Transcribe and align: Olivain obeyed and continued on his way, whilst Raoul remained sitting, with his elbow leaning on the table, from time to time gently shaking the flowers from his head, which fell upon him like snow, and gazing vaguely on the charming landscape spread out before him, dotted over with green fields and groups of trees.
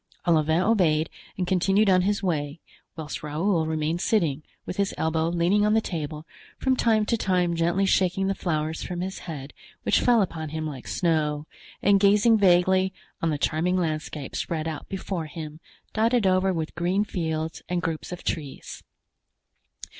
Olivain 0.25 0.61
obeyed 0.63 1.11
and 1.37 1.45
continued 1.45 1.87
on 1.87 2.01
his 2.01 2.23
way, 2.23 2.59
whilst 2.95 3.21
Raoul 3.21 3.67
remained 3.67 4.01
sitting, 4.01 4.41
with 4.65 4.77
his 4.77 4.95
elbow 4.97 5.29
leaning 5.29 5.63
on 5.63 5.75
the 5.75 5.79
table, 5.79 6.25
from 6.57 6.75
time 6.75 7.05
to 7.05 7.15
time 7.15 7.55
gently 7.55 7.85
shaking 7.85 8.25
the 8.25 8.33
flowers 8.33 8.81
from 8.81 9.01
his 9.01 9.19
head, 9.29 9.53
which 9.83 9.99
fell 10.01 10.23
upon 10.23 10.49
him 10.49 10.65
like 10.65 10.87
snow, 10.87 11.45
and 11.83 11.99
gazing 11.99 12.39
vaguely 12.39 12.91
on 13.21 13.29
the 13.29 13.37
charming 13.37 13.77
landscape 13.77 14.35
spread 14.35 14.67
out 14.67 14.89
before 14.89 15.27
him, 15.27 15.59
dotted 15.93 16.25
over 16.25 16.51
with 16.51 16.73
green 16.73 17.03
fields 17.03 17.61
and 17.69 17.83
groups 17.83 18.11
of 18.11 18.23
trees. 18.23 18.81